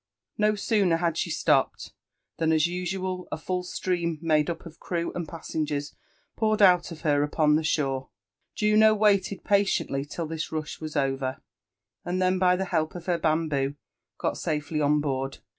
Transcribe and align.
No 0.39 0.55
sooner 0.55 0.97
had 0.97 1.15
she 1.15 1.29
stopped 1.29 1.93
than, 2.37 2.51
as 2.51 2.65
usual, 2.65 3.27
a 3.31 3.37
fall 3.37 3.61
stream 3.61 4.17
made 4.19 4.49
up 4.49 4.65
of 4.65 4.79
crew 4.79 5.11
and 5.13 5.27
passengers 5.27 5.93
poured 6.35 6.59
out 6.59 6.91
of 6.91 7.01
her 7.01 7.21
upon. 7.21 7.55
the 7.55 7.63
shore. 7.63 8.09
Juno 8.55 8.95
waited 8.95 9.43
patiently 9.43 10.03
till 10.03 10.25
this 10.25 10.51
rush 10.51 10.81
was 10.81 10.95
over, 10.95 11.43
and 12.03 12.19
then 12.19 12.39
by 12.39 12.55
the 12.55 12.65
help 12.65 12.95
of 12.95 13.05
her 13.05 13.19
bamboo 13.19 13.75
got 14.17 14.39
safely 14.39 14.81
on 14.81 15.01
board. 15.01 15.37